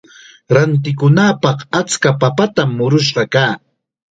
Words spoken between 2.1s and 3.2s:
papatam murush